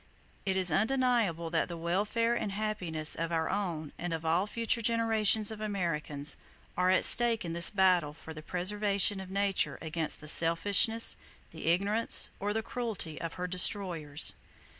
It 0.47 0.57
is 0.57 0.71
undeniable 0.71 1.51
that 1.51 1.67
the 1.69 1.77
welfare 1.77 2.33
and 2.33 2.53
happiness 2.53 3.13
of 3.13 3.31
our 3.31 3.51
own 3.51 3.93
and 3.99 4.13
of 4.13 4.25
all 4.25 4.47
future 4.47 4.81
generations 4.81 5.51
of 5.51 5.61
Americans 5.61 6.37
are 6.75 6.89
at 6.89 7.05
stake 7.05 7.45
in 7.45 7.53
this 7.53 7.69
battle 7.69 8.15
for 8.15 8.33
the 8.33 8.41
preservation 8.41 9.19
of 9.19 9.29
Nature 9.29 9.77
against 9.79 10.19
the 10.19 10.27
selfishness, 10.27 11.15
the 11.51 11.67
ignorance, 11.67 12.31
or 12.39 12.51
the 12.51 12.63
cruelty 12.63 13.21
of 13.21 13.33
her 13.35 13.45
destroyers. 13.45 14.33